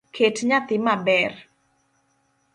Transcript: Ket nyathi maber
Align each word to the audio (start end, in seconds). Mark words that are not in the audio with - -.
Ket 0.15 0.37
nyathi 0.47 0.77
maber 0.85 1.33